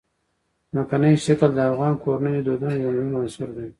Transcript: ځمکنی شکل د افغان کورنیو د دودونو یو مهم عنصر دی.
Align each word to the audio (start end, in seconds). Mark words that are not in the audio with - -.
ځمکنی 0.71 1.13
شکل 1.25 1.49
د 1.55 1.59
افغان 1.69 1.93
کورنیو 2.03 2.41
د 2.43 2.45
دودونو 2.47 2.75
یو 2.83 2.91
مهم 2.97 3.13
عنصر 3.21 3.49
دی. 3.57 3.67